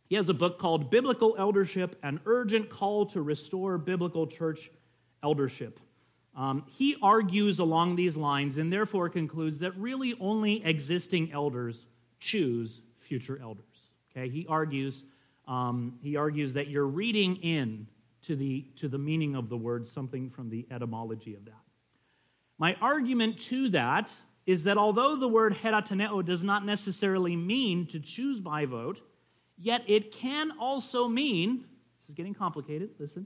[0.10, 4.70] He has a book called Biblical Eldership An Urgent Call to Restore Biblical Church
[5.24, 5.80] Eldership.
[6.36, 11.86] Um, he argues along these lines and therefore concludes that really only existing elders
[12.20, 13.66] choose future elders.
[14.12, 15.04] Okay, he argues
[15.48, 17.88] um, he argues that you're reading in
[18.28, 21.64] to the to the meaning of the word something from the etymology of that.
[22.60, 24.12] My argument to that
[24.46, 29.00] is that although the word cheirotoneo does not necessarily mean to choose by vote,
[29.58, 31.66] yet it can also mean,
[32.02, 33.26] this is getting complicated, listen,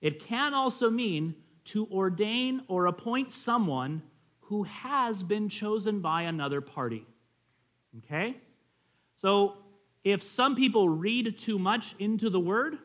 [0.00, 1.34] it can also mean
[1.66, 4.02] to ordain or appoint someone
[4.40, 7.06] who has been chosen by another party.
[7.98, 8.36] Okay?
[9.20, 9.54] So
[10.04, 12.78] if some people read too much into the word,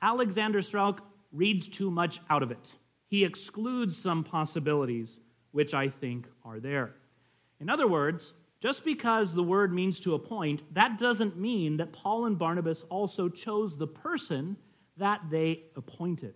[0.00, 1.00] Alexander Strauch
[1.32, 2.68] reads too much out of it.
[3.06, 5.20] He excludes some possibilities
[5.52, 6.94] which I think are there.
[7.60, 12.26] In other words, just because the word means to appoint, that doesn't mean that Paul
[12.26, 14.56] and Barnabas also chose the person
[14.96, 16.34] that they appointed.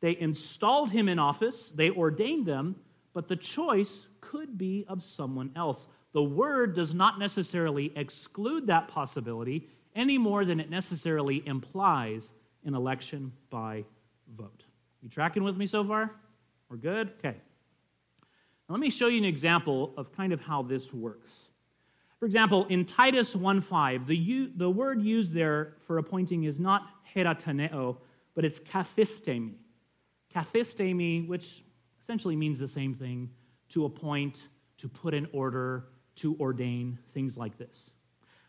[0.00, 2.76] They installed him in office, they ordained them,
[3.14, 5.88] but the choice could be of someone else.
[6.12, 12.30] The word does not necessarily exclude that possibility any more than it necessarily implies
[12.64, 13.84] an election by
[14.36, 14.64] vote.
[15.02, 16.12] You tracking with me so far?
[16.68, 17.12] We're good?
[17.18, 17.36] Okay.
[18.68, 21.32] Now, let me show you an example of kind of how this works.
[22.18, 26.82] For example, in Titus 1:5, the, the word used there for appointing is not
[27.14, 27.96] cheirotoneo,
[28.34, 29.54] but it's kathistemi.
[30.38, 31.62] Kathistemi, which
[32.02, 33.30] essentially means the same thing,
[33.70, 34.38] to appoint,
[34.78, 35.84] to put in order,
[36.16, 37.90] to ordain, things like this.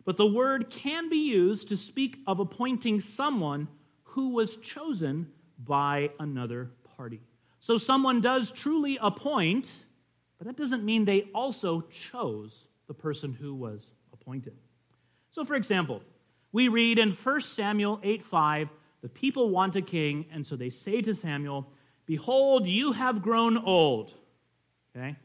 [0.06, 3.68] But the word can be used to speak of appointing someone
[4.04, 7.22] who was chosen by another party.
[7.60, 9.68] So someone does truly appoint,
[10.38, 12.54] but that doesn't mean they also chose
[12.88, 13.82] the person who was
[14.14, 14.56] appointed.
[15.32, 16.02] So, for example,
[16.52, 18.70] we read in 1 Samuel 8 5,
[19.02, 21.72] the people want a king, and so they say to Samuel,
[22.10, 24.12] Behold, you have grown old.
[24.98, 25.16] Okay?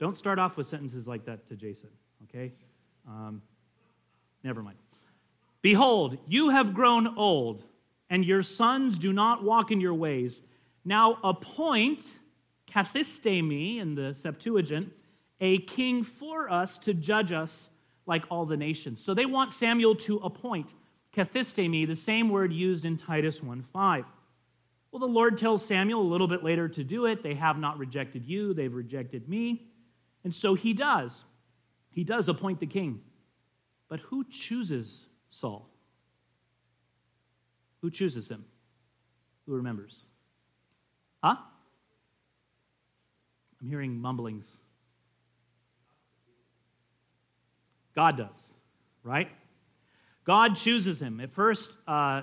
[0.00, 1.88] Don't start off with sentences like that to Jason,
[2.24, 2.52] okay?
[3.06, 3.42] Um,
[4.42, 4.76] never mind.
[5.62, 7.62] Behold, you have grown old,
[8.10, 10.42] and your sons do not walk in your ways.
[10.84, 12.02] Now appoint,
[12.68, 14.90] kathistemi in the Septuagint,
[15.40, 17.68] a king for us to judge us
[18.04, 19.00] like all the nations.
[19.00, 20.74] So they want Samuel to appoint,
[21.16, 24.04] kathistemi, the same word used in Titus 1 5.
[24.94, 27.24] Well, the Lord tells Samuel a little bit later to do it.
[27.24, 29.66] They have not rejected you, they've rejected me.
[30.22, 31.24] And so he does.
[31.90, 33.00] he does appoint the king.
[33.88, 35.68] But who chooses Saul?
[37.82, 38.44] Who chooses him?
[39.46, 39.98] Who remembers?
[41.24, 41.38] Huh?
[43.60, 44.46] I'm hearing mumblings.
[47.96, 48.36] God does,
[49.02, 49.28] right?
[50.24, 51.18] God chooses him.
[51.18, 52.22] At first, uh,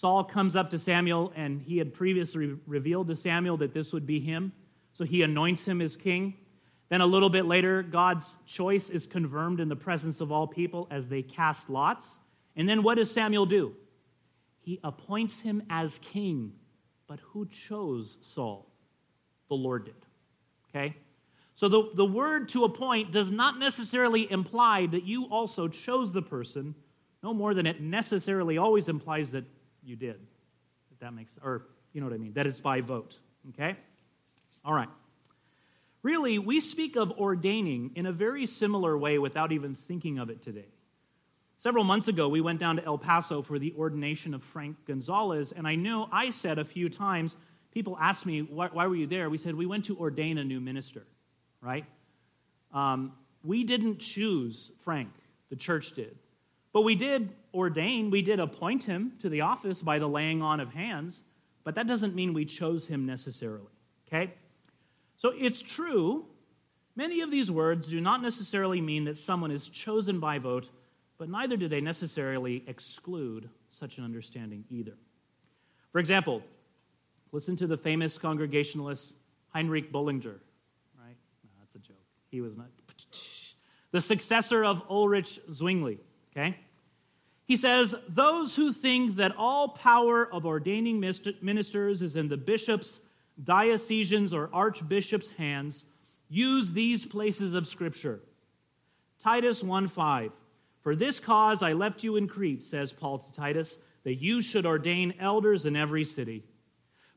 [0.00, 4.06] Saul comes up to Samuel, and he had previously revealed to Samuel that this would
[4.06, 4.52] be him.
[4.92, 6.34] So he anoints him as king.
[6.88, 10.86] Then a little bit later, God's choice is confirmed in the presence of all people
[10.88, 12.06] as they cast lots.
[12.54, 13.74] And then what does Samuel do?
[14.60, 16.52] He appoints him as king.
[17.08, 18.70] But who chose Saul?
[19.48, 19.94] The Lord did.
[20.70, 20.96] Okay?
[21.56, 26.22] So the, the word to appoint does not necessarily imply that you also chose the
[26.22, 26.76] person,
[27.20, 29.44] no more than it necessarily always implies that
[29.84, 30.20] you did.
[30.92, 33.16] If that makes or you know what I mean, That is by vote.
[33.50, 33.76] Okay?
[34.64, 34.88] All right.
[36.02, 40.42] Really, we speak of ordaining in a very similar way without even thinking of it
[40.42, 40.68] today.
[41.56, 45.52] Several months ago, we went down to El Paso for the ordination of Frank Gonzalez,
[45.52, 47.34] and I know I said a few times,
[47.72, 49.28] people asked me, why, why were you there?
[49.28, 51.04] We said, we went to ordain a new minister
[51.60, 51.84] right?
[52.72, 53.12] Um,
[53.44, 55.10] we didn't choose Frank,
[55.50, 56.16] the church did.
[56.78, 60.60] But we did ordain, we did appoint him to the office by the laying on
[60.60, 61.22] of hands,
[61.64, 63.72] but that doesn't mean we chose him necessarily,
[64.06, 64.32] okay?
[65.16, 66.26] So it's true,
[66.94, 70.70] many of these words do not necessarily mean that someone is chosen by vote,
[71.18, 74.94] but neither do they necessarily exclude such an understanding either.
[75.90, 76.44] For example,
[77.32, 79.14] listen to the famous Congregationalist
[79.48, 80.38] Heinrich Bullinger.
[80.96, 81.16] Right?
[81.42, 81.96] No, that's a joke.
[82.30, 82.68] He was not.
[83.90, 85.98] The successor of Ulrich Zwingli,
[86.30, 86.58] okay?
[87.48, 93.00] He says, Those who think that all power of ordaining ministers is in the bishop's,
[93.42, 95.86] diocesan's, or archbishop's hands
[96.28, 98.20] use these places of Scripture.
[99.20, 100.30] Titus 1 5.
[100.82, 104.66] For this cause I left you in Crete, says Paul to Titus, that you should
[104.66, 106.44] ordain elders in every city.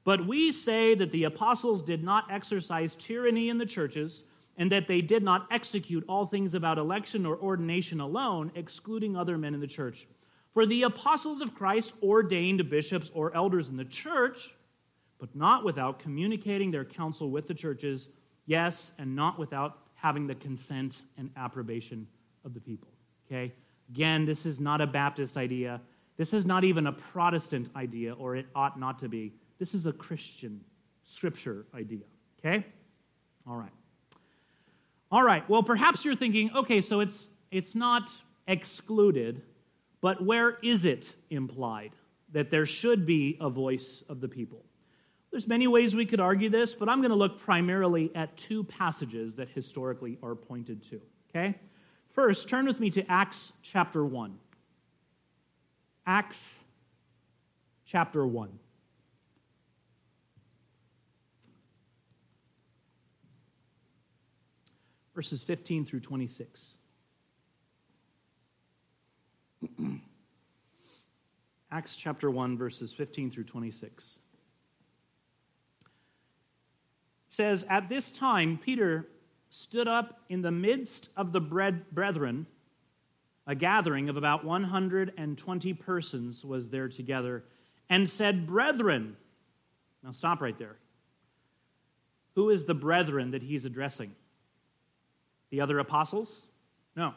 [0.05, 4.23] But we say that the apostles did not exercise tyranny in the churches
[4.57, 9.37] and that they did not execute all things about election or ordination alone, excluding other
[9.37, 10.07] men in the church.
[10.53, 14.53] For the apostles of Christ ordained bishops or elders in the church,
[15.19, 18.07] but not without communicating their counsel with the churches,
[18.45, 22.07] yes, and not without having the consent and approbation
[22.43, 22.89] of the people.
[23.27, 23.53] Okay?
[23.89, 25.79] Again, this is not a Baptist idea.
[26.17, 29.33] This is not even a Protestant idea, or it ought not to be.
[29.59, 30.61] This is a Christian
[31.03, 32.03] scripture idea.
[32.39, 32.65] Okay?
[33.47, 33.71] All right.
[35.11, 38.09] All right, well, perhaps you're thinking, okay, so it's, it's not
[38.47, 39.41] excluded,
[40.01, 41.91] but where is it implied
[42.33, 44.65] that there should be a voice of the people?
[45.31, 48.63] There's many ways we could argue this, but I'm going to look primarily at two
[48.63, 50.99] passages that historically are pointed to.
[51.29, 51.57] Okay?
[52.13, 54.37] First, turn with me to Acts chapter 1.
[56.05, 56.39] Acts
[57.85, 58.49] chapter 1.
[65.13, 66.77] verses 15 through 26.
[71.71, 74.17] Acts chapter 1, verses 15 through 26.
[75.81, 75.87] It
[77.29, 79.07] says, At this time, Peter
[79.49, 82.47] stood up in the midst of the brethren.
[83.47, 87.43] A gathering of about 120 persons was there together,
[87.89, 89.15] and said, Brethren,
[90.03, 90.75] now stop right there.
[92.35, 94.15] Who is the brethren that he's addressing?
[95.51, 96.45] the other apostles?
[96.95, 97.13] No.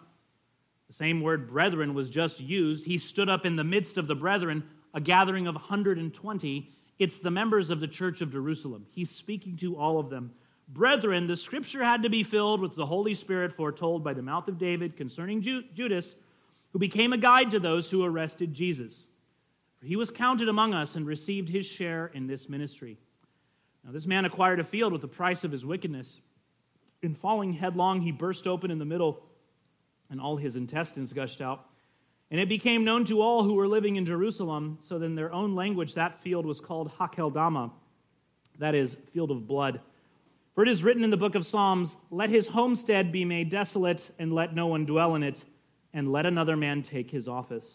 [0.89, 2.85] The same word brethren was just used.
[2.85, 6.71] He stood up in the midst of the brethren, a gathering of 120.
[6.99, 8.87] It's the members of the church of Jerusalem.
[8.91, 10.33] He's speaking to all of them.
[10.69, 14.49] Brethren, the scripture had to be filled with the Holy Spirit foretold by the mouth
[14.49, 16.15] of David concerning Judas,
[16.73, 19.07] who became a guide to those who arrested Jesus.
[19.79, 22.99] For he was counted among us and received his share in this ministry.
[23.85, 26.21] Now, this man acquired a field with the price of his wickedness.
[27.03, 29.23] In falling headlong, he burst open in the middle,
[30.15, 31.67] and all his intestines gushed out.
[32.31, 35.33] And it became known to all who were living in Jerusalem, so that in their
[35.33, 37.73] own language that field was called Hakeldama,
[38.61, 39.81] that is, field of blood.
[40.55, 44.13] For it is written in the book of Psalms, Let his homestead be made desolate,
[44.21, 45.43] and let no one dwell in it,
[45.93, 47.67] and let another man take his office.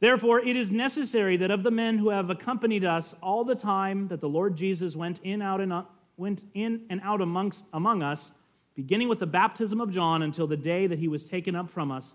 [0.00, 4.08] Therefore, it is necessary that of the men who have accompanied us all the time
[4.08, 5.82] that the Lord Jesus went in, out, and uh,
[6.16, 8.32] went in and out amongst, among us,
[8.76, 11.90] beginning with the baptism of John until the day that he was taken up from
[11.90, 12.14] us,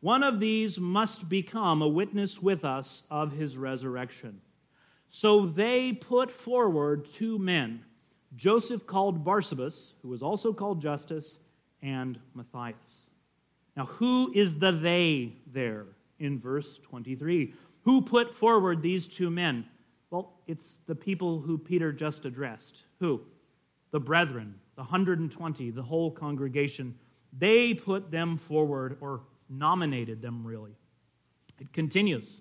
[0.00, 4.40] one of these must become a witness with us of his resurrection.
[5.10, 7.84] So they put forward two men,
[8.34, 11.38] Joseph called Barsabas, who was also called Justus,
[11.82, 12.76] and Matthias.
[13.76, 15.86] Now, who is the they there
[16.18, 17.54] in verse 23?
[17.84, 19.66] Who put forward these two men?
[20.10, 22.82] Well, it's the people who Peter just addressed.
[23.00, 23.20] Who?
[23.90, 26.94] The brethren, the 120, the whole congregation.
[27.36, 30.70] They put them forward, or nominated them, really.
[31.58, 32.40] It continues.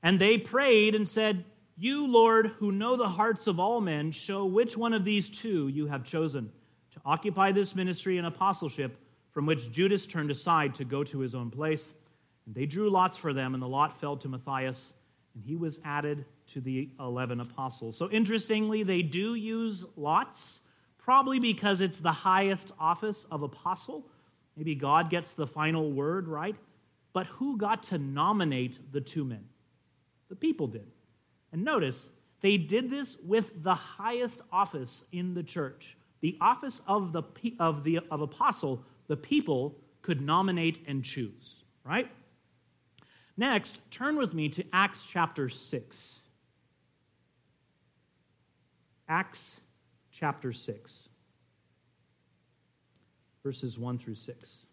[0.00, 1.44] And they prayed and said,
[1.76, 5.66] You, Lord, who know the hearts of all men, show which one of these two
[5.66, 6.52] you have chosen
[6.92, 8.96] to occupy this ministry and apostleship
[9.32, 11.92] from which Judas turned aside to go to his own place.
[12.46, 14.92] And they drew lots for them, and the lot fell to Matthias,
[15.34, 17.96] and he was added to the 11 apostles.
[17.96, 20.60] So interestingly, they do use lots,
[21.08, 24.04] probably because it's the highest office of apostle.
[24.58, 26.54] Maybe God gets the final word, right?
[27.14, 29.46] But who got to nominate the two men?
[30.28, 30.86] The people did.
[31.50, 32.10] And notice,
[32.42, 35.96] they did this with the highest office in the church.
[36.20, 37.22] The office of the
[37.58, 41.54] of the of apostle, the people could nominate and choose,
[41.84, 42.10] right?
[43.34, 46.20] Next, turn with me to Acts chapter 6.
[49.08, 49.60] Acts
[50.18, 51.08] chapter 6,
[53.44, 54.66] verses 1 through 6.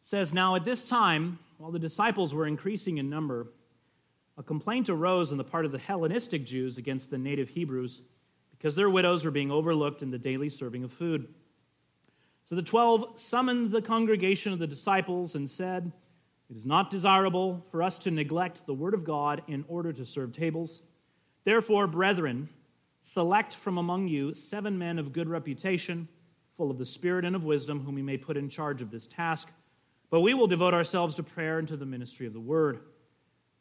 [0.00, 3.48] says, Now at this time, while the disciples were increasing in number,
[4.38, 8.00] a complaint arose on the part of the Hellenistic Jews against the native Hebrews
[8.50, 11.28] because their widows were being overlooked in the daily serving of food.
[12.48, 15.92] So the twelve summoned the congregation of the disciples and said,
[16.50, 20.04] It is not desirable for us to neglect the word of God in order to
[20.04, 20.82] serve tables.
[21.44, 22.48] Therefore, brethren,
[23.02, 26.08] select from among you seven men of good reputation,
[26.56, 29.06] full of the Spirit and of wisdom, whom we may put in charge of this
[29.06, 29.48] task.
[30.10, 32.80] But we will devote ourselves to prayer and to the ministry of the word.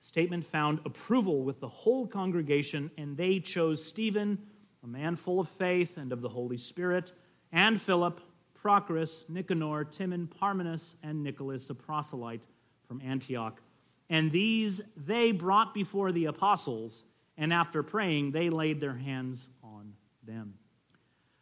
[0.02, 4.38] Statement found approval with the whole congregation, and they chose Stephen,
[4.84, 7.14] a man full of faith and of the Holy Spirit,
[7.52, 8.20] and Philip,
[8.62, 12.44] Prochorus, Nicanor, Timon, Parmenas, and Nicholas, a proselyte
[12.92, 13.62] from Antioch.
[14.10, 17.06] And these they brought before the apostles,
[17.38, 19.94] and after praying, they laid their hands on
[20.28, 20.56] them.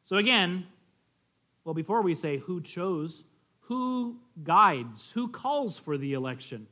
[0.06, 0.68] So again,
[1.64, 3.24] well, before we say who chose
[3.62, 6.68] who guides, who calls for the election?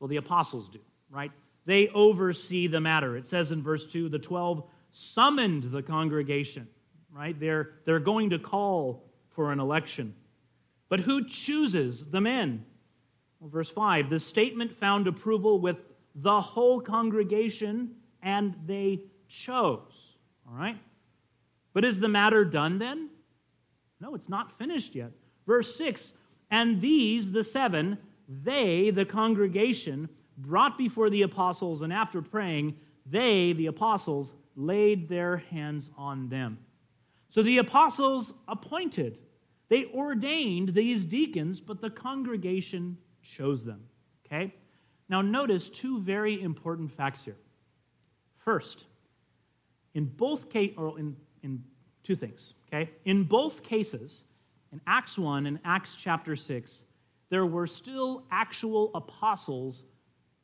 [0.00, 0.78] Well, the apostles do,
[1.10, 1.32] right?
[1.66, 3.18] They oversee the matter.
[3.18, 6.68] It says in verse 2 the 12 summoned the congregation,
[7.12, 7.38] right?
[7.38, 9.04] They're, they're going to call
[9.34, 10.14] for an election.
[10.88, 12.64] But who chooses the men?
[13.44, 15.76] Verse 5 the statement found approval with
[16.14, 19.92] the whole congregation, and they chose.
[20.48, 20.78] All right?
[21.72, 23.10] But is the matter done then?
[24.00, 25.10] No, it's not finished yet.
[25.46, 26.12] Verse 6
[26.50, 32.76] And these, the seven, they, the congregation, brought before the apostles, and after praying,
[33.06, 36.58] they, the apostles, laid their hands on them.
[37.30, 39.18] So the apostles appointed,
[39.68, 43.80] they ordained these deacons, but the congregation chose them.
[44.26, 44.54] Okay?
[45.08, 47.36] Now, notice two very important facts here.
[48.44, 48.84] First,
[49.94, 51.64] in both cases, or in, in
[52.02, 52.90] two things, okay?
[53.04, 54.24] In both cases,
[54.72, 56.84] in Acts 1 and Acts chapter 6,
[57.30, 59.82] there were still actual apostles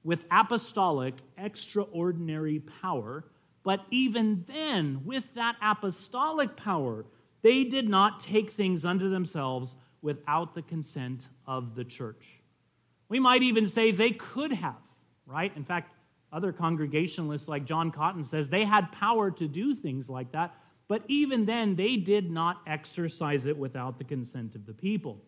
[0.03, 3.24] with apostolic, extraordinary power.
[3.62, 7.05] But even then, with that apostolic power,
[7.43, 12.39] they did not take things unto themselves without the consent of the church.
[13.11, 14.80] We might even say they could have,
[15.26, 15.54] right?
[15.54, 15.92] In fact,
[16.32, 20.54] other congregationalists like John Cotton says they had power to do things like that,
[20.88, 25.20] but even then, they did not exercise it without the consent of the people.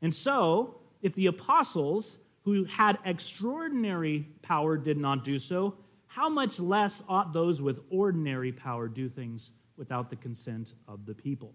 [0.00, 5.74] And so, if the apostles, who had extraordinary power, did not do so,
[6.06, 11.14] how much less ought those with ordinary power do things without the consent of the
[11.14, 11.54] people?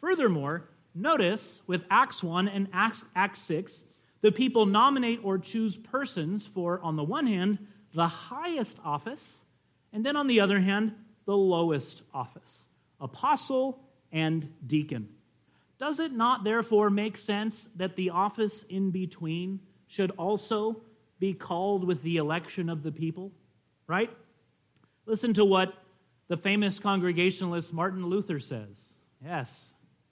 [0.00, 3.84] Furthermore, notice with Acts 1 and Acts, Acts 6,
[4.22, 7.58] the people nominate or choose persons for, on the one hand,
[7.94, 9.38] the highest office,
[9.92, 10.92] and then on the other hand,
[11.26, 12.64] the lowest office
[13.00, 13.80] apostle
[14.12, 15.08] and deacon.
[15.78, 20.82] Does it not therefore make sense that the office in between should also
[21.18, 23.32] be called with the election of the people?
[23.86, 24.10] Right?
[25.06, 25.72] Listen to what
[26.28, 28.76] the famous Congregationalist Martin Luther says.
[29.24, 29.50] Yes,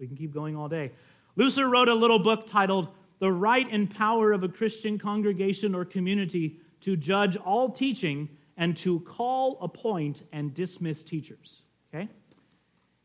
[0.00, 0.92] we can keep going all day.
[1.36, 2.88] Luther wrote a little book titled
[3.18, 8.76] The Right and Power of a Christian Congregation or Community to Judge All Teaching and
[8.78, 11.62] to call, appoint, and dismiss teachers.
[11.94, 12.08] Okay?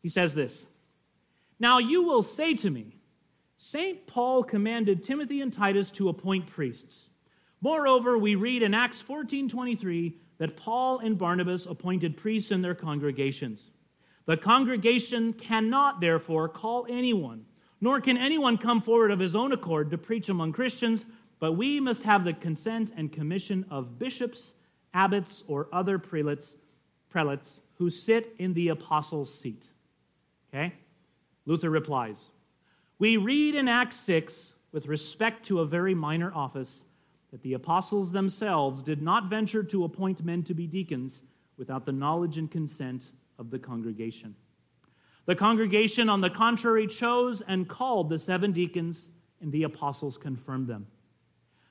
[0.02, 0.66] He says this
[1.60, 2.98] Now you will say to me,
[3.58, 4.06] St.
[4.08, 7.10] Paul commanded Timothy and Titus to appoint priests.
[7.62, 13.62] Moreover, we read in Acts 14:23 that Paul and Barnabas appointed priests in their congregations.
[14.26, 17.46] The congregation cannot, therefore, call anyone,
[17.84, 21.04] nor can anyone come forward of his own accord to preach among Christians,
[21.42, 24.54] but we must have the consent and commission of bishops,
[24.94, 26.56] abbots, or other prelates,
[27.10, 29.64] prelates who sit in the apostles' seat.
[30.48, 30.74] Okay?
[31.46, 32.30] Luther replies
[33.00, 36.84] We read in Acts 6, with respect to a very minor office,
[37.32, 41.20] that the apostles themselves did not venture to appoint men to be deacons
[41.58, 43.04] without the knowledge and consent
[43.38, 44.36] of the congregation.
[45.26, 49.10] The congregation, on the contrary, chose and called the seven deacons,
[49.42, 50.88] and the apostles confirmed them.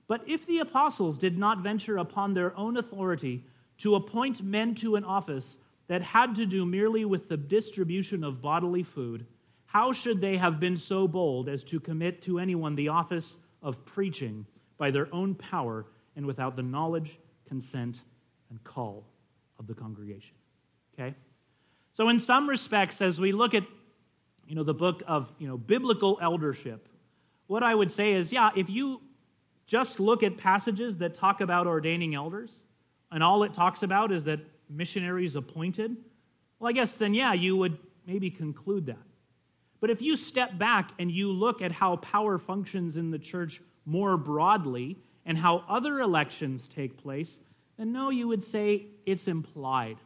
[0.09, 3.45] But if the apostles did not venture upon their own authority
[3.79, 8.41] to appoint men to an office that had to do merely with the distribution of
[8.41, 9.27] bodily food,
[9.67, 13.85] how should they have been so bold as to commit to anyone the office of
[13.85, 14.47] preaching
[14.77, 15.87] by their own power
[16.17, 17.97] and without the knowledge, consent,
[18.51, 19.05] and call
[19.59, 20.35] of the congregation?
[20.95, 21.15] Okay?
[21.95, 23.65] So, in some respects, as we look at
[24.47, 26.89] you know, the book of you know, biblical eldership,
[27.47, 29.01] what I would say is, yeah, if you
[29.67, 32.51] just look at passages that talk about ordaining elders,
[33.11, 35.97] and all it talks about is that missionaries appointed,
[36.59, 37.77] well, I guess then, yeah, you would
[38.07, 38.99] maybe conclude that.
[39.81, 43.61] But if you step back and you look at how power functions in the church
[43.85, 47.39] more broadly and how other elections take place,
[47.77, 49.97] then no, you would say it's implied.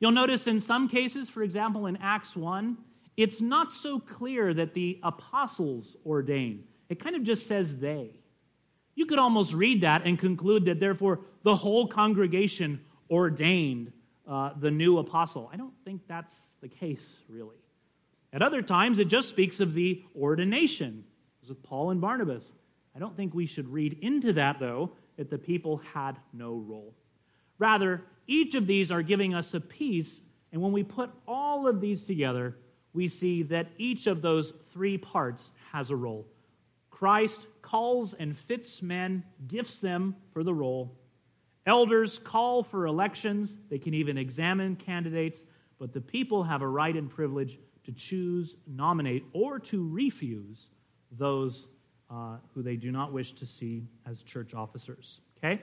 [0.00, 2.78] You'll notice in some cases, for example, in Acts 1,
[3.16, 6.64] it's not so clear that the apostles ordain.
[6.88, 8.14] It kind of just says they.
[8.94, 12.80] You could almost read that and conclude that, therefore, the whole congregation
[13.10, 13.92] ordained
[14.26, 15.50] uh, the new apostle.
[15.52, 17.56] I don't think that's the case, really.
[18.32, 21.04] At other times, it just speaks of the ordination,
[21.42, 22.44] as with Paul and Barnabas.
[22.94, 26.94] I don't think we should read into that, though, that the people had no role.
[27.58, 30.22] Rather, each of these are giving us a piece,
[30.52, 32.56] and when we put all of these together,
[32.92, 36.28] we see that each of those three parts has a role.
[36.90, 40.96] Christ calls and fits men, gifts them for the role.
[41.66, 45.38] Elders call for elections, they can even examine candidates,
[45.80, 50.68] but the people have a right and privilege to choose, nominate, or to refuse
[51.10, 51.66] those
[52.08, 55.18] uh, who they do not wish to see as church officers.
[55.38, 55.62] Okay?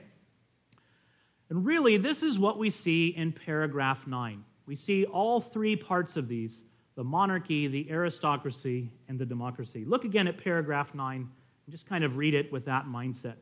[1.50, 4.44] And really, this is what we see in paragraph 9.
[4.66, 6.60] We see all three parts of these
[6.94, 9.84] the monarchy, the aristocracy, and the democracy.
[9.84, 11.28] Look again at paragraph 9 and
[11.70, 13.36] just kind of read it with that mindset.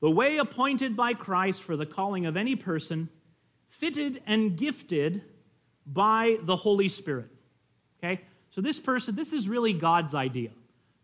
[0.00, 3.10] The way appointed by Christ for the calling of any person,
[3.68, 5.20] fitted and gifted
[5.86, 7.28] by the Holy Spirit.
[8.02, 8.22] Okay?
[8.54, 10.50] So, this person, this is really God's idea.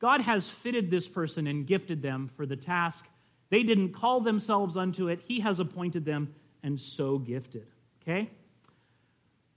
[0.01, 3.05] God has fitted this person and gifted them for the task
[3.51, 7.67] they didn't call themselves unto it, He has appointed them and so gifted.
[8.03, 8.31] Okay?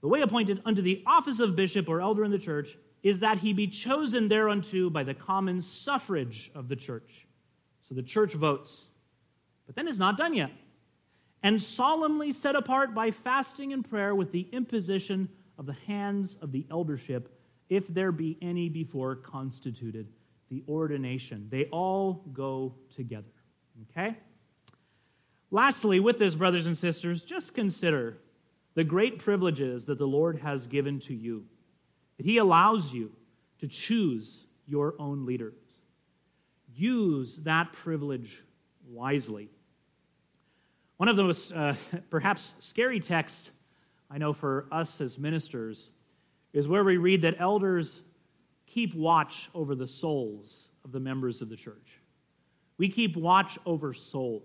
[0.00, 3.38] The way appointed unto the office of bishop or elder in the church is that
[3.38, 7.26] he be chosen thereunto by the common suffrage of the church.
[7.88, 8.84] So the church votes.
[9.66, 10.50] But then it's not done yet.
[11.42, 15.28] And solemnly set apart by fasting and prayer with the imposition
[15.58, 17.30] of the hands of the eldership,
[17.68, 20.08] if there be any before constituted,
[20.50, 21.48] the ordination.
[21.50, 23.33] They all go together.
[23.82, 24.16] Okay?
[25.50, 28.18] Lastly, with this, brothers and sisters, just consider
[28.74, 31.44] the great privileges that the Lord has given to you,
[32.16, 33.12] that He allows you
[33.60, 35.54] to choose your own leaders.
[36.74, 38.42] Use that privilege
[38.88, 39.48] wisely.
[40.96, 41.74] One of the most uh,
[42.10, 43.50] perhaps scary texts
[44.10, 45.90] I know for us as ministers
[46.52, 48.02] is where we read that elders
[48.66, 52.00] keep watch over the souls of the members of the church.
[52.78, 54.42] We keep watch over souls.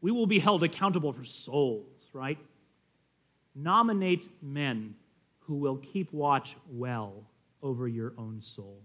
[0.00, 2.38] We will be held accountable for souls, right?
[3.54, 4.94] Nominate men
[5.40, 7.24] who will keep watch well
[7.62, 8.82] over your own soul.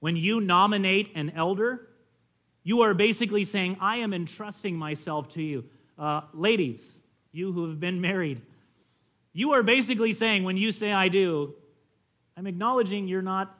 [0.00, 1.88] When you nominate an elder,
[2.62, 5.64] you are basically saying, I am entrusting myself to you.
[5.98, 7.00] Uh, ladies,
[7.32, 8.42] you who have been married,
[9.32, 11.54] you are basically saying, when you say I do,
[12.36, 13.55] I'm acknowledging you're not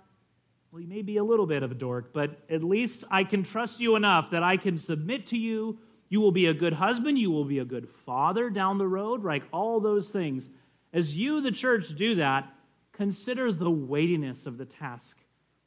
[0.77, 3.45] well, you may be a little bit of a dork, but at least I can
[3.45, 5.79] trust you enough that I can submit to you.
[6.11, 7.18] You will be a good husband.
[7.18, 9.43] You will be a good father down the road, right?
[9.55, 10.51] All those things.
[10.93, 12.53] As you, the church, do that,
[12.93, 15.16] consider the weightiness of the task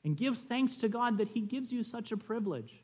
[0.03, 2.83] and give thanks to God that He gives you such a privilege.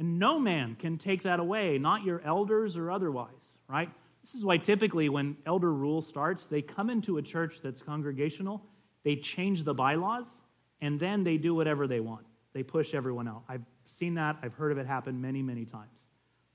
[0.00, 3.88] And no man can take that away, not your elders or otherwise, right?
[4.24, 8.64] This is why typically when elder rule starts, they come into a church that's congregational,
[9.04, 10.26] they change the bylaws,
[10.82, 12.26] and then they do whatever they want.
[12.52, 13.44] They push everyone out.
[13.48, 14.36] I've seen that.
[14.42, 15.92] I've heard of it happen many, many times.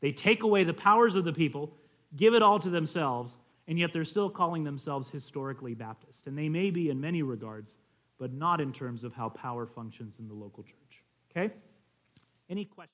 [0.02, 1.72] They take away the powers of the people,
[2.16, 3.34] give it all to themselves,
[3.68, 6.28] and yet they're still calling themselves historically Baptist.
[6.28, 7.74] And they may be in many regards,
[8.20, 11.04] but not in terms of how power functions in the local church.
[11.32, 11.54] Okay?
[12.50, 12.94] Any questions?